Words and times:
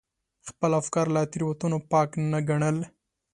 خپل 0.49 0.71
افکار 0.81 1.05
له 1.15 1.21
تېروتنو 1.31 1.77
پاک 1.91 2.09
نه 2.31 2.39
ګڼل. 2.49 2.77